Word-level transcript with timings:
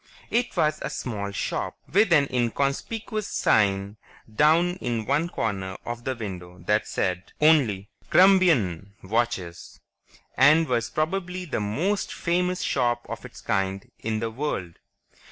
It 0.31 0.57
was 0.57 0.79
a 0.81 0.89
small 0.89 1.29
shop, 1.31 1.77
with 1.93 2.11
an 2.11 2.27
inconspicuous 2.31 3.27
sign 3.27 3.97
down 4.35 4.77
in 4.77 5.05
one 5.05 5.29
corner 5.29 5.77
of 5.85 6.05
the 6.05 6.15
window 6.15 6.57
that 6.65 6.87
said 6.87 7.33
only, 7.39 7.87
"KRUMBEIN 8.09 8.93
watches," 9.03 9.79
and 10.35 10.67
was 10.67 10.89
probably 10.89 11.45
the 11.45 11.59
most 11.59 12.11
famous 12.15 12.61
shop 12.61 13.05
of 13.09 13.25
its 13.25 13.41
kind 13.41 13.91
in 13.99 14.17
the 14.21 14.31
world. 14.31 14.79